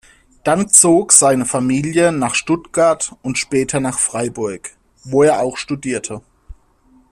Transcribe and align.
Dann 0.43 0.67
zog 0.67 1.11
seine 1.11 1.45
Familie 1.45 2.11
nach 2.11 2.33
Stuttgart 2.33 3.13
und 3.21 3.37
später 3.37 3.79
nach 3.79 3.99
Freiburg, 3.99 4.71
wo 5.03 5.21
er 5.21 5.41
auch 5.41 5.57
studierte. 5.57 6.21